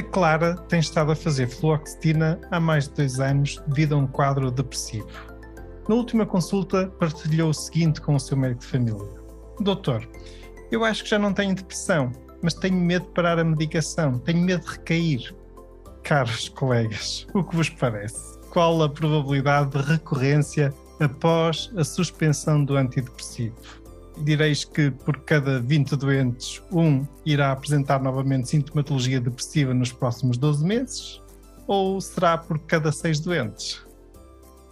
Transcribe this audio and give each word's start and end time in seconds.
A 0.00 0.02
Clara 0.02 0.54
tem 0.54 0.80
estado 0.80 1.12
a 1.12 1.14
fazer 1.14 1.46
fluoxetina 1.46 2.40
há 2.50 2.58
mais 2.58 2.88
de 2.88 2.94
dois 2.94 3.20
anos 3.20 3.62
devido 3.66 3.94
a 3.94 3.98
um 3.98 4.06
quadro 4.06 4.50
depressivo. 4.50 5.06
Na 5.86 5.94
última 5.94 6.24
consulta, 6.24 6.86
partilhou 6.98 7.50
o 7.50 7.54
seguinte 7.54 8.00
com 8.00 8.14
o 8.14 8.18
seu 8.18 8.34
médico 8.34 8.62
de 8.62 8.66
família: 8.68 9.08
Doutor, 9.60 10.08
eu 10.72 10.86
acho 10.86 11.04
que 11.04 11.10
já 11.10 11.18
não 11.18 11.34
tenho 11.34 11.54
depressão, 11.54 12.12
mas 12.42 12.54
tenho 12.54 12.76
medo 12.76 13.04
de 13.04 13.12
parar 13.12 13.38
a 13.38 13.44
medicação, 13.44 14.18
tenho 14.20 14.40
medo 14.40 14.64
de 14.64 14.70
recair. 14.70 15.36
Caros 16.02 16.48
colegas, 16.48 17.26
o 17.34 17.44
que 17.44 17.54
vos 17.54 17.68
parece? 17.68 18.38
Qual 18.48 18.82
a 18.82 18.88
probabilidade 18.88 19.72
de 19.72 19.82
recorrência 19.82 20.72
após 20.98 21.70
a 21.76 21.84
suspensão 21.84 22.64
do 22.64 22.74
antidepressivo? 22.74 23.79
Direis 24.22 24.64
que 24.64 24.90
por 24.90 25.20
cada 25.20 25.60
20 25.60 25.96
doentes, 25.96 26.62
um 26.72 27.06
irá 27.24 27.52
apresentar 27.52 28.02
novamente 28.02 28.48
sintomatologia 28.48 29.20
depressiva 29.20 29.74
nos 29.74 29.92
próximos 29.92 30.36
12 30.36 30.64
meses? 30.64 31.22
Ou 31.66 32.00
será 32.00 32.36
por 32.38 32.58
cada 32.60 32.90
6 32.90 33.20
doentes? 33.20 33.84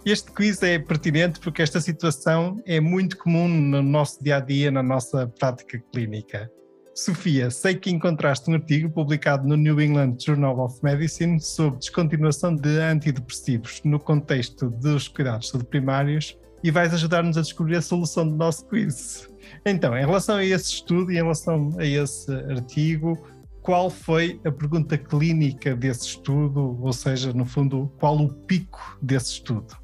Este 0.05 0.31
quiz 0.31 0.63
é 0.63 0.79
pertinente 0.79 1.39
porque 1.39 1.61
esta 1.61 1.81
situação 1.81 2.61
é 2.65 2.79
muito 2.79 3.17
comum 3.17 3.47
no 3.47 3.81
nosso 3.81 4.23
dia 4.23 4.37
a 4.37 4.39
dia, 4.39 4.71
na 4.71 4.81
nossa 4.81 5.27
prática 5.27 5.77
clínica. 5.91 6.49
Sofia, 6.95 7.49
sei 7.49 7.75
que 7.75 7.89
encontraste 7.89 8.49
um 8.49 8.55
artigo 8.55 8.89
publicado 8.89 9.47
no 9.47 9.55
New 9.55 9.79
England 9.79 10.17
Journal 10.19 10.59
of 10.59 10.79
Medicine 10.83 11.39
sobre 11.39 11.79
descontinuação 11.79 12.55
de 12.55 12.77
antidepressivos 12.79 13.81
no 13.85 13.99
contexto 13.99 14.69
dos 14.69 15.07
cuidados 15.07 15.51
primários 15.69 16.37
e 16.63 16.71
vais 16.71 16.93
ajudar-nos 16.93 17.37
a 17.37 17.41
descobrir 17.41 17.77
a 17.77 17.81
solução 17.81 18.27
do 18.27 18.35
nosso 18.35 18.65
quiz. 18.65 19.28
Então, 19.65 19.95
em 19.97 20.01
relação 20.01 20.37
a 20.37 20.45
esse 20.45 20.73
estudo 20.73 21.11
e 21.11 21.15
em 21.15 21.17
relação 21.17 21.71
a 21.77 21.85
esse 21.85 22.31
artigo, 22.31 23.17
qual 23.61 23.89
foi 23.89 24.39
a 24.45 24.51
pergunta 24.51 24.97
clínica 24.97 25.75
desse 25.75 26.07
estudo? 26.07 26.79
Ou 26.81 26.93
seja, 26.93 27.33
no 27.33 27.45
fundo, 27.45 27.91
qual 27.99 28.17
o 28.17 28.33
pico 28.33 28.97
desse 29.01 29.33
estudo? 29.33 29.77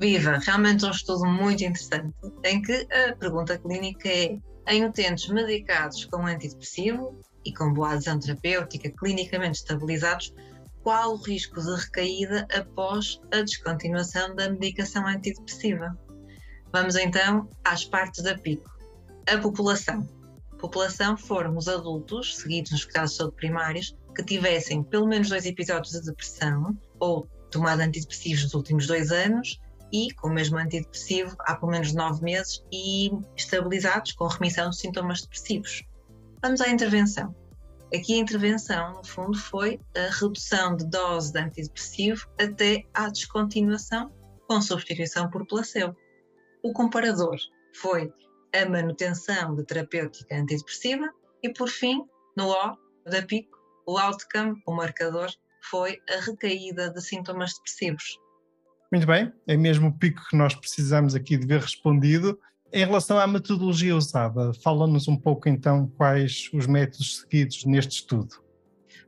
Viva! 0.00 0.38
Realmente 0.38 0.84
é 0.84 0.88
um 0.88 0.92
estudo 0.92 1.26
muito 1.26 1.62
interessante, 1.62 2.14
em 2.44 2.62
que 2.62 2.86
a 2.90 3.14
pergunta 3.16 3.58
clínica 3.58 4.08
é: 4.08 4.38
em 4.68 4.84
utentes 4.84 5.28
medicados 5.28 6.06
com 6.06 6.24
antidepressivo 6.24 7.20
e 7.44 7.52
com 7.52 7.72
boa 7.72 7.92
adesão 7.92 8.18
terapêutica 8.18 8.90
clinicamente 8.90 9.58
estabilizados, 9.58 10.32
qual 10.82 11.12
o 11.12 11.16
risco 11.16 11.60
de 11.60 11.76
recaída 11.76 12.46
após 12.54 13.20
a 13.32 13.42
descontinuação 13.42 14.34
da 14.34 14.48
medicação 14.48 15.06
antidepressiva? 15.06 15.94
Vamos 16.72 16.96
então 16.96 17.48
às 17.64 17.84
partes 17.84 18.22
da 18.22 18.38
pico. 18.38 18.79
A 19.26 19.38
população. 19.38 20.06
A 20.52 20.56
população 20.56 21.16
foram 21.16 21.56
os 21.56 21.68
adultos, 21.68 22.36
seguidos 22.36 22.72
nos 22.72 22.84
cuidados 22.84 23.12
de 23.12 23.16
saúde 23.16 23.36
primários, 23.36 23.96
que 24.14 24.24
tivessem 24.24 24.82
pelo 24.82 25.06
menos 25.06 25.28
dois 25.28 25.46
episódios 25.46 25.92
de 25.92 26.02
depressão 26.02 26.76
ou 26.98 27.26
tomado 27.50 27.80
antidepressivos 27.80 28.44
nos 28.44 28.54
últimos 28.54 28.86
dois 28.86 29.10
anos 29.10 29.58
e 29.92 30.12
com 30.14 30.28
o 30.28 30.32
mesmo 30.32 30.56
antidepressivo 30.58 31.36
há 31.40 31.56
pelo 31.56 31.72
menos 31.72 31.92
nove 31.92 32.22
meses 32.22 32.64
e 32.72 33.10
estabilizados 33.36 34.12
com 34.12 34.26
remissão 34.26 34.70
de 34.70 34.76
sintomas 34.76 35.22
depressivos. 35.22 35.82
Vamos 36.42 36.60
à 36.60 36.68
intervenção. 36.68 37.34
Aqui 37.92 38.14
a 38.14 38.18
intervenção, 38.18 38.94
no 38.94 39.04
fundo, 39.04 39.36
foi 39.36 39.80
a 39.96 40.14
redução 40.14 40.76
de 40.76 40.86
dose 40.86 41.32
de 41.32 41.40
antidepressivo 41.40 42.28
até 42.40 42.84
à 42.94 43.08
descontinuação 43.08 44.12
com 44.48 44.60
substituição 44.62 45.28
por 45.28 45.44
placebo. 45.46 45.96
O 46.62 46.72
comparador 46.72 47.36
foi 47.74 48.12
a 48.54 48.68
manutenção 48.68 49.54
de 49.54 49.64
terapêutica 49.64 50.36
antidepressiva 50.36 51.10
e, 51.42 51.52
por 51.52 51.68
fim, 51.68 52.02
no 52.36 52.48
O 52.48 52.76
da 53.10 53.22
pico, 53.22 53.58
o 53.86 53.98
outcome, 53.98 54.60
o 54.66 54.72
marcador, 54.72 55.30
foi 55.62 55.98
a 56.08 56.20
recaída 56.20 56.90
de 56.90 57.00
sintomas 57.00 57.54
depressivos. 57.54 58.18
Muito 58.92 59.06
bem, 59.06 59.32
é 59.46 59.56
mesmo 59.56 59.88
o 59.88 59.98
pico 59.98 60.20
que 60.28 60.36
nós 60.36 60.54
precisamos 60.54 61.14
aqui 61.14 61.36
de 61.36 61.46
ver 61.46 61.60
respondido. 61.60 62.38
Em 62.72 62.84
relação 62.84 63.18
à 63.18 63.26
metodologia 63.26 63.96
usada, 63.96 64.52
fala-nos 64.62 65.08
um 65.08 65.16
pouco 65.16 65.48
então 65.48 65.88
quais 65.96 66.50
os 66.52 66.66
métodos 66.66 67.20
seguidos 67.20 67.64
neste 67.64 67.96
estudo. 67.96 68.36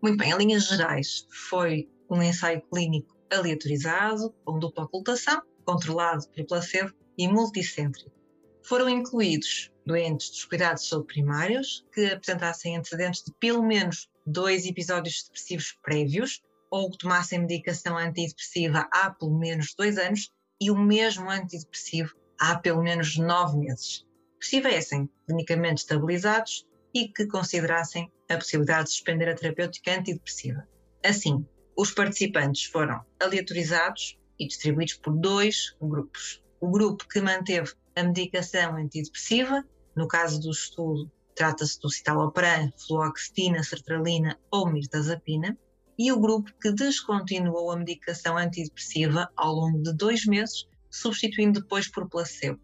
Muito 0.01 0.19
bem, 0.19 0.33
em 0.33 0.37
linhas 0.37 0.67
gerais, 0.67 1.27
foi 1.49 1.89
um 2.11 2.23
ensaio 2.23 2.63
clínico 2.73 3.17
aleatorizado, 3.33 4.35
com 4.45 4.59
dupla 4.59 4.85
ocultação, 4.85 5.43
controlado 5.65 6.29
pelo 6.29 6.47
placebo 6.47 6.93
e 7.17 7.29
multicêntrico 7.29 8.22
foram 8.65 8.89
incluídos 8.89 9.71
doentes 9.85 10.31
dos 10.31 10.45
cuidados 10.45 10.89
de 10.89 11.05
primários 11.05 11.85
que 11.93 12.07
apresentassem 12.07 12.77
antecedentes 12.77 13.23
de 13.25 13.33
pelo 13.41 13.63
menos 13.63 14.09
dois 14.27 14.65
episódios 14.65 15.25
depressivos 15.25 15.77
prévios 15.83 16.41
ou 16.71 16.91
que 16.91 16.99
tomassem 16.99 17.41
medicação 17.41 17.99
antidepressiva 17.99 18.89
há 18.93 19.11
pelo 19.11 19.39
menos 19.39 19.75
dois 19.75 19.99
anos 19.99 20.31
e 20.61 20.71
o 20.71 20.79
mesmo 20.79 21.29
antidepressivo 21.29 22.15
há 22.39 22.57
pelo 22.59 22.83
menos 22.83 23.17
nove 23.19 23.59
meses. 23.59 24.07
Que 24.39 24.45
estivessem 24.45 25.09
clinicamente 25.27 25.83
estabilizados 25.83 26.67
e 26.95 27.09
que 27.09 27.27
considerassem 27.27 28.11
a 28.29 28.37
possibilidade 28.37 28.85
de 28.85 28.91
suspender 28.93 29.29
a 29.29 29.35
terapêutica 29.35 29.93
antidepressiva. 29.93 30.67
Assim, 31.05 31.45
os 31.77 31.91
participantes 31.91 32.65
foram 32.65 33.05
aleatorizados 33.21 34.19
e 34.39 34.47
distribuídos 34.47 34.95
por 34.95 35.15
dois 35.15 35.77
grupos. 35.81 36.43
O 36.61 36.71
grupo 36.71 37.07
que 37.09 37.21
manteve 37.21 37.73
a 37.95 38.03
medicação 38.03 38.77
antidepressiva, 38.77 39.65
no 39.95 40.09
caso 40.09 40.41
do 40.41 40.51
estudo 40.51 41.11
trata-se 41.35 41.81
do 41.81 41.91
citalopram, 41.91 42.71
fluoxetina, 42.87 43.63
sertralina 43.63 44.39
ou 44.51 44.71
mirtazapina, 44.71 45.57
e 45.99 46.13
o 46.13 46.21
grupo 46.21 46.53
que 46.61 46.73
descontinuou 46.73 47.71
a 47.71 47.77
medicação 47.77 48.37
antidepressiva 48.37 49.29
ao 49.37 49.55
longo 49.55 49.83
de 49.83 49.93
dois 49.95 50.27
meses, 50.27 50.67
substituindo 50.91 51.61
depois 51.61 51.89
por 51.89 52.09
placebo. 52.09 52.61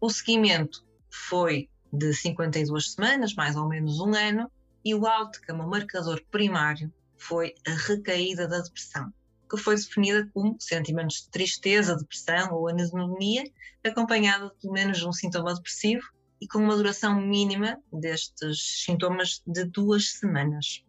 O 0.00 0.10
seguimento 0.10 0.84
foi 1.10 1.68
de 1.92 2.12
52 2.12 2.92
semanas, 2.92 3.34
mais 3.34 3.56
ou 3.56 3.68
menos 3.68 4.00
um 4.00 4.14
ano, 4.14 4.50
e 4.84 4.94
o 4.94 5.06
outcome, 5.06 5.60
o 5.60 5.68
marcador 5.68 6.22
primário, 6.30 6.92
foi 7.16 7.54
a 7.66 7.72
recaída 7.72 8.46
da 8.46 8.60
depressão 8.60 9.12
que 9.48 9.56
foi 9.56 9.76
definida 9.76 10.28
como 10.32 10.56
sentimentos 10.60 11.22
de 11.22 11.30
tristeza, 11.30 11.96
depressão 11.96 12.52
ou 12.54 12.68
anedonia, 12.68 13.44
acompanhada 13.84 14.48
de 14.48 14.60
pelo 14.60 14.72
menos 14.72 15.02
um 15.02 15.12
sintoma 15.12 15.54
depressivo 15.54 16.02
e 16.40 16.46
com 16.46 16.58
uma 16.58 16.76
duração 16.76 17.20
mínima 17.20 17.78
destes 17.92 18.84
sintomas 18.84 19.42
de 19.46 19.64
duas 19.64 20.12
semanas. 20.12 20.84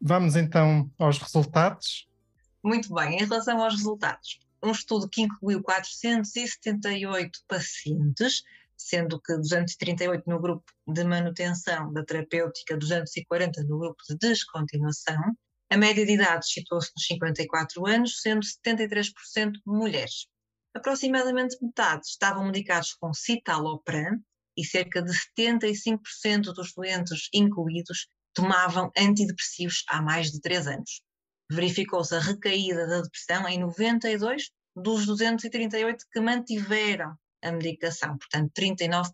Vamos 0.00 0.36
então 0.36 0.90
aos 0.98 1.18
resultados. 1.18 2.08
Muito 2.62 2.92
bem, 2.92 3.16
em 3.16 3.24
relação 3.24 3.62
aos 3.62 3.74
resultados, 3.74 4.40
um 4.62 4.70
estudo 4.70 5.08
que 5.08 5.22
incluiu 5.22 5.62
478 5.62 7.40
pacientes, 7.48 8.42
sendo 8.76 9.20
que 9.20 9.36
238 9.36 10.28
no 10.28 10.40
grupo 10.40 10.64
de 10.86 11.04
manutenção 11.04 11.92
da 11.92 12.04
terapêutica, 12.04 12.76
240 12.76 13.62
no 13.64 13.78
grupo 13.78 14.02
de 14.08 14.16
descontinuação, 14.16 15.36
a 15.70 15.76
média 15.76 16.06
de 16.06 16.12
idade 16.12 16.46
situou-se 16.46 16.90
nos 16.96 17.06
54 17.06 17.86
anos, 17.86 18.20
sendo 18.20 18.40
73% 18.44 19.52
mulheres. 19.66 20.26
Aproximadamente 20.74 21.56
metade 21.60 22.06
estavam 22.06 22.44
medicados 22.44 22.94
com 22.94 23.12
citalopram 23.12 24.20
e 24.56 24.64
cerca 24.64 25.02
de 25.02 25.12
75% 25.12 26.52
dos 26.54 26.72
doentes 26.74 27.28
incluídos 27.32 28.08
tomavam 28.32 28.90
antidepressivos 28.96 29.84
há 29.88 30.00
mais 30.00 30.30
de 30.30 30.40
3 30.40 30.66
anos. 30.68 31.02
Verificou-se 31.50 32.14
a 32.14 32.20
recaída 32.20 32.86
da 32.86 33.00
depressão 33.02 33.48
em 33.48 33.58
92 33.58 34.50
dos 34.74 35.06
238 35.06 36.04
que 36.12 36.20
mantiveram 36.20 37.16
a 37.42 37.52
medicação, 37.52 38.16
portanto 38.18 38.52
39% 38.52 39.12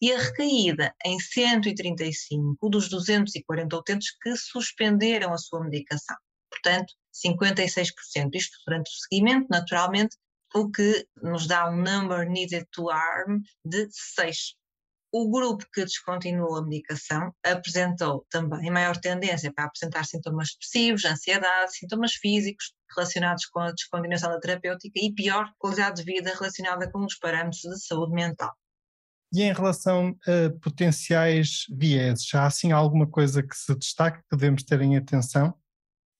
e 0.00 0.12
a 0.12 0.18
recaída 0.18 0.94
em 1.04 1.18
135 1.18 2.68
dos 2.70 2.88
240 2.88 3.76
utentes 3.76 4.16
que 4.22 4.36
suspenderam 4.36 5.32
a 5.32 5.38
sua 5.38 5.62
medicação. 5.64 6.16
Portanto, 6.50 6.94
56%. 7.12 8.34
Isto 8.34 8.58
durante 8.66 8.88
o 8.88 8.94
seguimento, 8.94 9.46
naturalmente, 9.50 10.16
o 10.54 10.70
que 10.70 11.06
nos 11.22 11.46
dá 11.46 11.68
um 11.68 11.76
number 11.76 12.28
needed 12.28 12.66
to 12.72 12.88
harm 12.90 13.40
de 13.64 13.88
6. 13.90 14.54
O 15.10 15.30
grupo 15.30 15.66
que 15.72 15.84
descontinuou 15.84 16.56
a 16.56 16.62
medicação 16.62 17.34
apresentou 17.42 18.26
também 18.30 18.70
maior 18.70 18.96
tendência 18.96 19.52
para 19.52 19.64
apresentar 19.64 20.04
sintomas 20.04 20.50
depressivos, 20.52 21.04
ansiedade, 21.06 21.76
sintomas 21.76 22.12
físicos 22.12 22.74
relacionados 22.94 23.46
com 23.46 23.60
a 23.60 23.72
descontinuação 23.72 24.30
da 24.30 24.38
terapêutica 24.38 25.00
e 25.00 25.14
pior 25.14 25.50
qualidade 25.58 26.04
de 26.04 26.12
vida 26.12 26.34
relacionada 26.34 26.90
com 26.90 27.04
os 27.04 27.18
parâmetros 27.18 27.62
de 27.62 27.86
saúde 27.86 28.12
mental. 28.12 28.54
E 29.32 29.42
em 29.42 29.52
relação 29.52 30.16
a 30.26 30.58
potenciais 30.62 31.66
vieses, 31.70 32.32
há 32.34 32.46
assim 32.46 32.72
alguma 32.72 33.06
coisa 33.06 33.42
que 33.42 33.54
se 33.54 33.74
destaque 33.76 34.18
que 34.18 34.36
devemos 34.36 34.62
ter 34.62 34.80
em 34.80 34.96
atenção? 34.96 35.54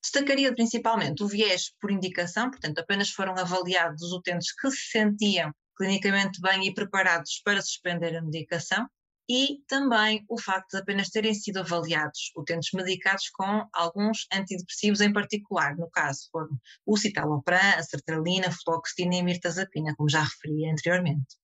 Destacaria 0.02 0.54
principalmente 0.54 1.22
o 1.22 1.28
viés 1.28 1.72
por 1.80 1.90
indicação, 1.90 2.50
portanto, 2.50 2.78
apenas 2.78 3.10
foram 3.10 3.32
avaliados 3.36 4.02
os 4.02 4.12
utentes 4.12 4.54
que 4.54 4.70
se 4.70 4.90
sentiam 4.90 5.52
clinicamente 5.76 6.40
bem 6.40 6.66
e 6.66 6.74
preparados 6.74 7.40
para 7.44 7.62
suspender 7.62 8.16
a 8.16 8.22
medicação, 8.22 8.86
e 9.30 9.62
também 9.68 10.24
o 10.28 10.40
facto 10.40 10.70
de 10.70 10.78
apenas 10.78 11.10
terem 11.10 11.34
sido 11.34 11.58
avaliados 11.58 12.32
utentes 12.34 12.70
medicados 12.72 13.28
com 13.30 13.68
alguns 13.74 14.26
antidepressivos 14.32 15.00
em 15.00 15.12
particular, 15.12 15.76
no 15.76 15.90
caso 15.90 16.28
foram 16.32 16.58
o 16.86 16.96
citalopram, 16.96 17.58
a 17.76 17.82
sertralina, 17.82 18.48
a 18.48 18.52
fluoxetina 18.52 19.16
e 19.16 19.20
a 19.20 19.24
mirtazapina, 19.24 19.94
como 19.96 20.08
já 20.08 20.22
referi 20.22 20.70
anteriormente. 20.70 21.36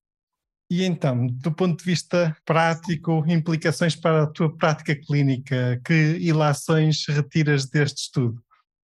E 0.75 0.83
então, 0.83 1.29
do 1.29 1.55
ponto 1.55 1.79
de 1.79 1.85
vista 1.85 2.37
prático, 2.45 3.25
implicações 3.29 3.95
para 3.95 4.25
a 4.25 4.27
tua 4.27 4.53
prática 4.57 4.97
clínica, 4.97 5.81
que 5.85 6.19
ilações 6.19 7.05
retiras 7.07 7.67
deste 7.67 7.99
estudo? 7.99 8.43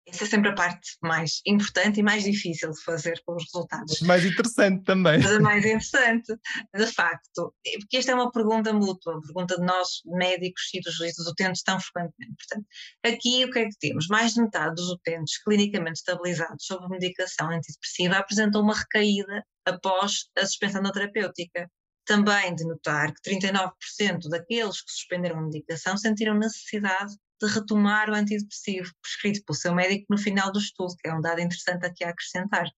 Essa 0.08 0.24
é 0.24 0.28
sempre 0.28 0.52
a 0.52 0.54
parte 0.54 0.92
mais 1.04 1.42
importante 1.46 2.00
e 2.00 2.04
mais 2.04 2.24
difícil 2.24 2.72
de 2.72 2.82
fazer 2.82 3.22
com 3.26 3.36
os 3.36 3.44
resultados. 3.44 4.00
Mais 4.04 4.24
interessante 4.24 4.86
também. 4.86 5.20
Mas 5.22 5.34
a 5.34 5.40
mais 5.42 5.66
interessante, 5.66 6.34
de 6.74 6.88
facto, 6.88 7.54
porque 7.82 7.98
esta 7.98 8.14
é 8.14 8.16
uma 8.16 8.32
pergunta 8.32 8.72
mútua, 8.72 9.16
uma 9.16 9.22
pergunta 9.22 9.60
de 9.60 9.66
nós, 9.66 9.90
médicos 10.06 10.64
e 10.74 10.80
dos, 10.80 10.96
dos 10.98 11.28
utentes 11.28 11.62
tão 11.62 11.78
frequentemente. 11.78 12.36
Portanto, 12.38 12.68
aqui 13.04 13.44
o 13.44 13.52
que 13.52 13.60
é 13.60 13.66
que 13.66 13.78
temos? 13.82 14.08
Mais 14.08 14.36
de 14.36 14.44
metade 14.44 14.76
dos 14.76 14.92
utentes 14.92 15.44
clinicamente 15.44 15.98
estabilizados 15.98 16.66
sob 16.66 16.88
medicação 16.88 17.50
antidepressiva 17.50 18.16
apresentam 18.16 18.62
uma 18.62 18.78
recaída 18.78 19.44
após 19.66 20.30
a 20.38 20.46
suspensão 20.46 20.82
da 20.82 20.92
terapêutica. 20.92 21.70
Também 22.06 22.54
de 22.54 22.64
notar 22.66 23.12
que 23.14 23.32
39% 23.32 24.30
daqueles 24.30 24.82
que 24.82 24.92
suspenderam 24.92 25.40
a 25.40 25.42
medicação 25.42 25.98
sentiram 25.98 26.36
necessidade 26.36 27.16
de 27.42 27.48
retomar 27.48 28.10
o 28.10 28.14
antidepressivo 28.14 28.92
prescrito 29.02 29.44
pelo 29.44 29.58
seu 29.58 29.74
médico 29.74 30.06
no 30.10 30.18
final 30.18 30.52
do 30.52 30.60
estudo, 30.60 30.96
que 30.98 31.10
é 31.10 31.14
um 31.14 31.20
dado 31.20 31.42
interessante 31.42 31.86
aqui 31.86 32.04
a 32.04 32.10
acrescentar. 32.10 32.70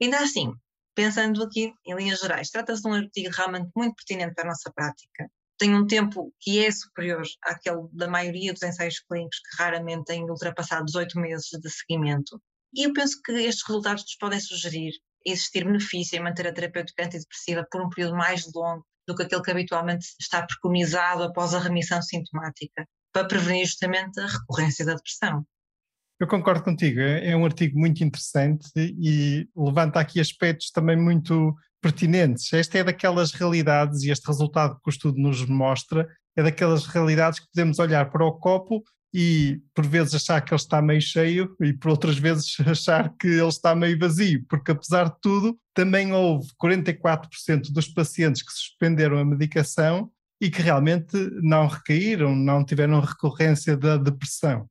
Ainda 0.00 0.18
assim, 0.18 0.52
pensando 0.94 1.42
aqui 1.42 1.72
em 1.86 1.94
linhas 1.94 2.20
gerais, 2.20 2.50
trata-se 2.50 2.82
de 2.82 2.88
um 2.88 2.94
artigo 2.94 3.34
realmente 3.34 3.70
muito 3.76 3.94
pertinente 3.94 4.34
para 4.34 4.44
a 4.44 4.48
nossa 4.48 4.72
prática. 4.72 5.30
Tem 5.58 5.74
um 5.74 5.86
tempo 5.86 6.32
que 6.40 6.64
é 6.64 6.70
superior 6.70 7.22
àquele 7.42 7.86
da 7.92 8.08
maioria 8.08 8.52
dos 8.52 8.62
ensaios 8.62 8.98
clínicos, 9.00 9.38
que 9.40 9.62
raramente 9.62 10.04
têm 10.04 10.24
ultrapassado 10.24 10.86
18 10.86 11.20
meses 11.20 11.50
de 11.50 11.70
seguimento. 11.70 12.42
E 12.74 12.86
eu 12.86 12.92
penso 12.94 13.20
que 13.22 13.32
estes 13.32 13.66
resultados 13.66 14.04
nos 14.04 14.16
podem 14.16 14.40
sugerir 14.40 14.92
existir 15.24 15.64
benefício 15.64 16.16
em 16.16 16.22
manter 16.22 16.46
a 16.46 16.52
terapêutica 16.52 17.04
antidepressiva 17.04 17.66
por 17.70 17.82
um 17.82 17.88
período 17.88 18.16
mais 18.16 18.44
longo 18.54 18.84
do 19.06 19.14
que 19.14 19.22
aquele 19.22 19.42
que 19.42 19.50
habitualmente 19.50 20.06
está 20.20 20.46
preconizado 20.46 21.22
após 21.24 21.54
a 21.54 21.58
remissão 21.58 22.00
sintomática 22.00 22.86
para 23.12 23.26
prevenir 23.26 23.66
justamente 23.66 24.20
a 24.20 24.26
recorrência 24.26 24.84
da 24.84 24.94
depressão. 24.94 25.44
Eu 26.20 26.28
concordo 26.28 26.62
contigo, 26.62 27.00
é, 27.00 27.30
é 27.30 27.36
um 27.36 27.44
artigo 27.44 27.78
muito 27.78 28.04
interessante 28.04 28.68
e 28.76 29.48
levanta 29.56 29.98
aqui 29.98 30.20
aspectos 30.20 30.70
também 30.70 30.96
muito 30.96 31.54
pertinentes. 31.80 32.52
Esta 32.52 32.78
é 32.78 32.84
daquelas 32.84 33.32
realidades, 33.32 34.02
e 34.02 34.10
este 34.10 34.26
resultado 34.26 34.74
que 34.74 34.88
o 34.88 34.90
estudo 34.90 35.18
nos 35.18 35.46
mostra, 35.46 36.06
é 36.36 36.42
daquelas 36.42 36.86
realidades 36.86 37.40
que 37.40 37.46
podemos 37.52 37.78
olhar 37.78 38.10
para 38.10 38.24
o 38.24 38.32
copo 38.38 38.84
e 39.12 39.60
por 39.74 39.86
vezes 39.86 40.14
achar 40.14 40.40
que 40.40 40.52
ele 40.52 40.60
está 40.60 40.80
meio 40.80 41.00
cheio 41.00 41.56
e 41.60 41.72
por 41.72 41.90
outras 41.90 42.16
vezes 42.16 42.56
achar 42.66 43.12
que 43.16 43.26
ele 43.26 43.48
está 43.48 43.74
meio 43.74 43.98
vazio, 43.98 44.44
porque 44.48 44.70
apesar 44.70 45.08
de 45.08 45.20
tudo, 45.20 45.58
também 45.74 46.12
houve 46.12 46.48
44% 46.62 47.72
dos 47.72 47.88
pacientes 47.88 48.42
que 48.42 48.52
suspenderam 48.52 49.18
a 49.18 49.24
medicação 49.24 50.10
e 50.40 50.50
que 50.50 50.62
realmente 50.62 51.16
não 51.42 51.66
recaíram, 51.66 52.34
não 52.34 52.64
tiveram 52.64 53.00
recorrência 53.00 53.76
da 53.76 53.96
depressão. 53.96 54.66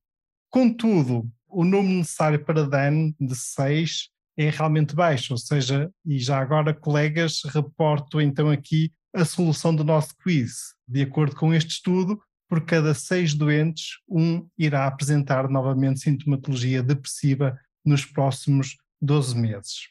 Contudo, 0.50 1.30
o 1.48 1.64
número 1.64 1.98
necessário 1.98 2.44
para 2.44 2.68
DAN 2.68 3.14
de 3.20 3.36
6 3.36 4.10
é 4.38 4.50
realmente 4.50 4.96
baixo, 4.96 5.34
ou 5.34 5.38
seja, 5.38 5.92
e 6.06 6.18
já 6.18 6.40
agora, 6.40 6.74
colegas, 6.74 7.42
reporto 7.46 8.22
então 8.22 8.50
aqui 8.50 8.92
a 9.14 9.26
solução 9.26 9.76
do 9.76 9.84
nosso 9.84 10.16
quiz. 10.24 10.74
De 10.88 11.02
acordo 11.02 11.36
com 11.36 11.54
este 11.54 11.72
estudo, 11.72 12.20
por 12.50 12.66
cada 12.66 12.96
seis 12.96 13.36
doentes, 13.36 14.00
um 14.10 14.50
irá 14.58 14.88
apresentar 14.88 15.48
novamente 15.48 16.00
sintomatologia 16.00 16.82
depressiva 16.82 17.58
nos 17.86 18.04
próximos 18.04 18.76
12 19.00 19.38
meses. 19.38 19.88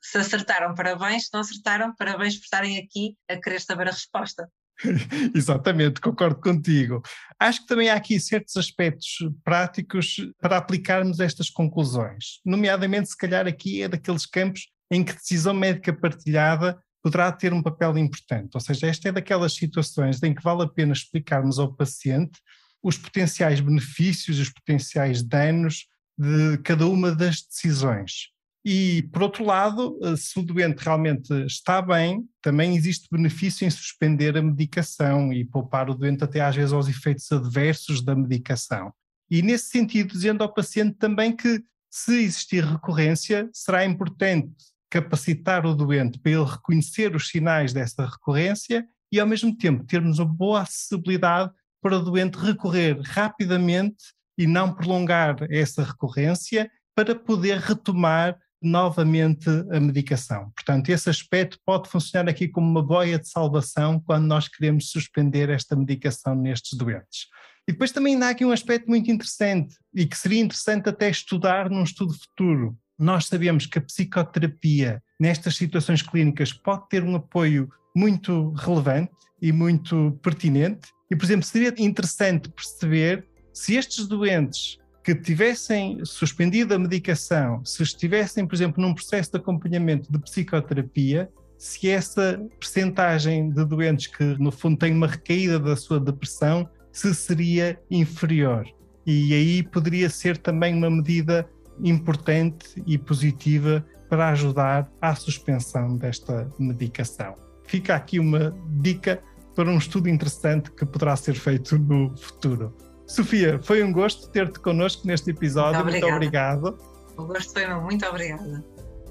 Se 0.00 0.18
acertaram, 0.18 0.74
parabéns. 0.74 1.24
Se 1.24 1.30
não 1.32 1.40
acertaram, 1.40 1.94
parabéns 1.96 2.36
por 2.36 2.44
estarem 2.44 2.78
aqui 2.78 3.16
a 3.28 3.36
querer 3.36 3.60
saber 3.60 3.88
a 3.88 3.92
resposta. 3.92 4.48
Exatamente, 5.34 6.00
concordo 6.00 6.40
contigo. 6.40 7.02
Acho 7.38 7.62
que 7.62 7.66
também 7.66 7.90
há 7.90 7.94
aqui 7.94 8.18
certos 8.20 8.56
aspectos 8.56 9.18
práticos 9.42 10.16
para 10.40 10.56
aplicarmos 10.56 11.20
estas 11.20 11.50
conclusões, 11.50 12.40
nomeadamente, 12.44 13.10
se 13.10 13.16
calhar, 13.16 13.46
aqui 13.46 13.82
é 13.82 13.88
daqueles 13.88 14.26
campos 14.26 14.68
em 14.90 15.04
que 15.04 15.12
decisão 15.12 15.54
médica 15.54 15.92
partilhada 15.92 16.78
poderá 17.02 17.32
ter 17.32 17.52
um 17.52 17.62
papel 17.62 17.96
importante. 17.98 18.50
Ou 18.54 18.60
seja, 18.60 18.86
esta 18.86 19.08
é 19.08 19.12
daquelas 19.12 19.54
situações 19.54 20.22
em 20.22 20.34
que 20.34 20.42
vale 20.42 20.62
a 20.62 20.68
pena 20.68 20.92
explicarmos 20.92 21.58
ao 21.58 21.72
paciente 21.72 22.40
os 22.82 22.96
potenciais 22.96 23.60
benefícios, 23.60 24.38
os 24.38 24.50
potenciais 24.50 25.22
danos 25.22 25.86
de 26.18 26.58
cada 26.58 26.86
uma 26.86 27.14
das 27.14 27.42
decisões. 27.42 28.28
E, 28.64 29.08
por 29.10 29.22
outro 29.22 29.44
lado, 29.44 29.98
eh, 30.02 30.16
se 30.16 30.38
o 30.38 30.42
doente 30.42 30.80
realmente 30.80 31.32
está 31.46 31.80
bem, 31.80 32.28
também 32.42 32.76
existe 32.76 33.08
benefício 33.10 33.66
em 33.66 33.70
suspender 33.70 34.36
a 34.36 34.42
medicação 34.42 35.32
e 35.32 35.44
poupar 35.46 35.88
o 35.88 35.94
doente 35.94 36.24
até 36.24 36.42
às 36.42 36.54
vezes 36.54 36.72
aos 36.72 36.86
efeitos 36.88 37.30
adversos 37.32 38.02
da 38.02 38.14
medicação. 38.14 38.92
E, 39.30 39.40
nesse 39.40 39.70
sentido, 39.70 40.12
dizendo 40.12 40.42
ao 40.42 40.52
paciente 40.52 40.96
também 40.98 41.34
que, 41.34 41.62
se 41.90 42.22
existir 42.22 42.62
recorrência, 42.62 43.48
será 43.52 43.84
importante 43.84 44.52
capacitar 44.90 45.64
o 45.64 45.74
doente 45.74 46.18
para 46.18 46.32
ele 46.32 46.44
reconhecer 46.44 47.14
os 47.14 47.28
sinais 47.28 47.72
dessa 47.72 48.04
recorrência 48.04 48.84
e, 49.12 49.20
ao 49.20 49.26
mesmo 49.26 49.56
tempo, 49.56 49.84
termos 49.84 50.18
uma 50.18 50.28
boa 50.28 50.62
acessibilidade 50.62 51.50
para 51.80 51.96
o 51.96 52.02
doente 52.02 52.36
recorrer 52.36 53.00
rapidamente 53.00 54.02
e 54.36 54.46
não 54.46 54.74
prolongar 54.74 55.36
essa 55.50 55.82
recorrência 55.82 56.70
para 56.94 57.14
poder 57.14 57.58
retomar 57.58 58.36
novamente 58.62 59.48
a 59.70 59.80
medicação. 59.80 60.50
Portanto, 60.54 60.90
esse 60.90 61.08
aspecto 61.08 61.58
pode 61.64 61.88
funcionar 61.88 62.28
aqui 62.28 62.46
como 62.46 62.68
uma 62.68 62.82
boia 62.82 63.18
de 63.18 63.28
salvação 63.28 63.98
quando 64.00 64.26
nós 64.26 64.48
queremos 64.48 64.90
suspender 64.90 65.48
esta 65.48 65.74
medicação 65.74 66.34
nestes 66.34 66.76
doentes. 66.76 67.26
E 67.66 67.72
depois 67.72 67.92
também 67.92 68.20
há 68.22 68.30
aqui 68.30 68.44
um 68.44 68.52
aspecto 68.52 68.88
muito 68.88 69.10
interessante 69.10 69.76
e 69.94 70.06
que 70.06 70.16
seria 70.16 70.40
interessante 70.40 70.88
até 70.88 71.08
estudar 71.08 71.70
num 71.70 71.82
estudo 71.82 72.12
futuro. 72.12 72.76
Nós 73.00 73.28
sabemos 73.28 73.64
que 73.64 73.78
a 73.78 73.80
psicoterapia 73.80 75.02
nestas 75.18 75.56
situações 75.56 76.02
clínicas 76.02 76.52
pode 76.52 76.86
ter 76.90 77.02
um 77.02 77.16
apoio 77.16 77.66
muito 77.96 78.50
relevante 78.50 79.10
e 79.40 79.50
muito 79.52 80.18
pertinente. 80.22 80.90
E, 81.10 81.16
por 81.16 81.24
exemplo, 81.24 81.46
seria 81.46 81.74
interessante 81.78 82.50
perceber 82.50 83.26
se 83.54 83.74
estes 83.74 84.06
doentes 84.06 84.76
que 85.02 85.14
tivessem 85.14 86.04
suspendido 86.04 86.74
a 86.74 86.78
medicação, 86.78 87.64
se 87.64 87.82
estivessem, 87.82 88.46
por 88.46 88.54
exemplo, 88.54 88.82
num 88.82 88.92
processo 88.92 89.30
de 89.30 89.38
acompanhamento 89.38 90.12
de 90.12 90.18
psicoterapia, 90.18 91.30
se 91.56 91.88
essa 91.88 92.38
percentagem 92.58 93.48
de 93.48 93.64
doentes 93.64 94.08
que, 94.08 94.24
no 94.38 94.52
fundo, 94.52 94.76
têm 94.76 94.92
uma 94.92 95.06
recaída 95.06 95.58
da 95.58 95.74
sua 95.74 95.98
depressão, 95.98 96.68
se 96.92 97.14
seria 97.14 97.80
inferior. 97.90 98.66
E 99.06 99.32
aí 99.32 99.62
poderia 99.62 100.10
ser 100.10 100.36
também 100.36 100.74
uma 100.74 100.90
medida 100.90 101.48
importante 101.84 102.82
e 102.86 102.96
positiva 102.98 103.84
para 104.08 104.28
ajudar 104.30 104.90
à 105.00 105.14
suspensão 105.14 105.96
desta 105.96 106.48
medicação. 106.58 107.34
Fica 107.64 107.94
aqui 107.94 108.18
uma 108.18 108.54
dica 108.80 109.22
para 109.54 109.70
um 109.70 109.78
estudo 109.78 110.08
interessante 110.08 110.70
que 110.72 110.84
poderá 110.84 111.14
ser 111.16 111.34
feito 111.34 111.78
no 111.78 112.16
futuro. 112.16 112.74
Sofia, 113.06 113.60
foi 113.62 113.82
um 113.82 113.92
gosto 113.92 114.28
ter-te 114.30 114.58
connosco 114.60 115.06
neste 115.06 115.30
episódio. 115.30 115.82
Muito, 115.82 116.00
muito 116.00 116.14
obrigado. 116.14 116.78
O 117.16 117.24
gosto 117.24 117.52
foi 117.52 117.66
meu. 117.66 117.80
Muito 117.80 118.06
obrigada. 118.06 118.64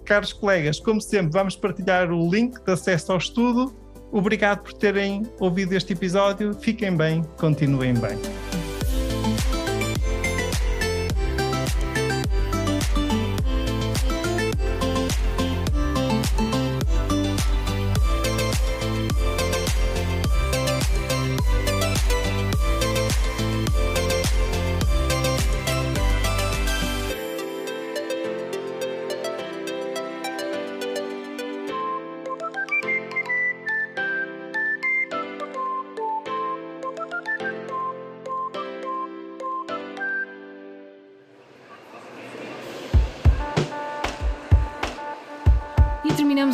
Caros 0.06 0.34
colegas, 0.34 0.80
como 0.80 1.00
sempre, 1.00 1.32
vamos 1.32 1.56
partilhar 1.56 2.12
o 2.12 2.30
link 2.30 2.60
de 2.64 2.72
acesso 2.72 3.12
ao 3.12 3.18
estudo. 3.18 3.76
Obrigado 4.12 4.64
por 4.64 4.74
terem 4.74 5.24
ouvido 5.40 5.74
este 5.74 5.94
episódio. 5.94 6.54
Fiquem 6.54 6.96
bem, 6.96 7.24
continuem 7.38 7.94
bem. 7.94 8.49